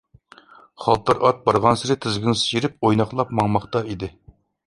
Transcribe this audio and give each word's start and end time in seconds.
خالتار 0.85 1.19
ئات 1.25 1.43
بارغانسېرى 1.49 1.97
تىزگىن 2.05 2.39
سىيرىپ، 2.41 2.89
ئويناقلاپ 2.89 3.35
ماڭماقتا 3.41 3.85
ئىدى. 3.93 4.13